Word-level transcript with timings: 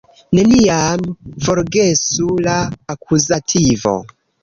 Neniam 0.37 1.03
forgesu 1.49 2.41
la 2.49 2.59
akuzativo! 2.97 3.99